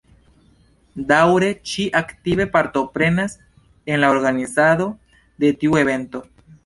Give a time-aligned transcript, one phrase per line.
[1.11, 3.35] Daŭre ŝi aktive partoprenas
[3.93, 4.89] en la organizado
[5.45, 6.25] de tiu evento.